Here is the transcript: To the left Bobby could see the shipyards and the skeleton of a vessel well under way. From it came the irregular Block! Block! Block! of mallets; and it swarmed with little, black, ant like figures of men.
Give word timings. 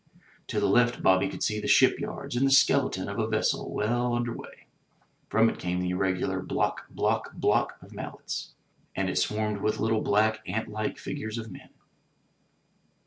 To 0.47 0.59
the 0.59 0.65
left 0.67 1.03
Bobby 1.03 1.29
could 1.29 1.43
see 1.43 1.59
the 1.61 1.67
shipyards 1.67 2.35
and 2.35 2.47
the 2.47 2.51
skeleton 2.51 3.07
of 3.07 3.19
a 3.19 3.27
vessel 3.27 3.71
well 3.71 4.15
under 4.15 4.35
way. 4.35 4.65
From 5.29 5.47
it 5.47 5.59
came 5.59 5.79
the 5.79 5.91
irregular 5.91 6.41
Block! 6.41 6.87
Block! 6.89 7.33
Block! 7.35 7.77
of 7.83 7.93
mallets; 7.93 8.55
and 8.95 9.11
it 9.11 9.17
swarmed 9.19 9.61
with 9.61 9.79
little, 9.79 10.01
black, 10.01 10.39
ant 10.47 10.69
like 10.69 10.97
figures 10.97 11.37
of 11.37 11.51
men. 11.51 11.69